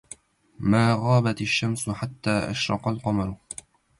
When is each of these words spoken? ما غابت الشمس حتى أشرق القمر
ما 0.59 0.95
غابت 0.95 1.41
الشمس 1.41 1.89
حتى 1.89 2.29
أشرق 2.31 2.87
القمر 2.87 3.35